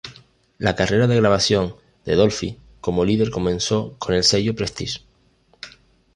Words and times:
La 0.57 0.75
carrera 0.75 1.05
de 1.05 1.15
grabación 1.17 1.75
de 2.05 2.15
Dolphy 2.15 2.57
como 2.79 3.05
líder 3.05 3.29
comenzó 3.29 3.95
con 3.99 4.15
el 4.15 4.23
sello 4.23 4.55
Prestige. 4.55 5.01